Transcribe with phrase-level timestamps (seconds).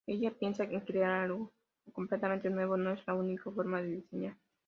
[0.07, 1.53] Hella piensa que crear algo
[1.93, 4.35] completamente nuevo no es la única forma de diseñar.